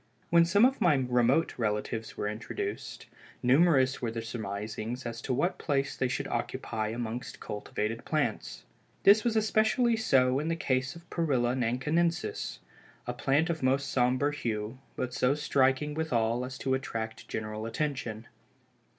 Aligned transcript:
When 0.31 0.45
some 0.45 0.65
of 0.65 0.81
my 0.81 0.95
remote 0.95 1.53
relatives 1.59 2.17
were 2.17 2.27
introduced, 2.27 3.05
numerous 3.43 4.01
were 4.01 4.09
the 4.09 4.23
surmisings 4.23 5.05
as 5.05 5.21
to 5.21 5.31
what 5.31 5.59
place 5.59 5.95
they 5.95 6.07
should 6.07 6.27
occupy 6.27 6.87
amongst 6.87 7.39
cultivated 7.39 8.03
plants. 8.03 8.63
This 9.03 9.23
was 9.23 9.35
especially 9.35 9.95
so 9.95 10.39
in 10.39 10.47
the 10.47 10.55
case 10.55 10.95
of 10.95 11.07
Perilla 11.11 11.53
Nankinensis, 11.55 12.57
a 13.05 13.13
plant 13.13 13.51
of 13.51 13.61
most 13.61 13.91
sombre 13.91 14.33
hue, 14.35 14.79
but 14.95 15.13
so 15.13 15.35
striking 15.35 15.93
withal 15.93 16.45
as 16.45 16.57
to 16.57 16.73
attract 16.73 17.27
general 17.27 17.67
attention. 17.67 18.27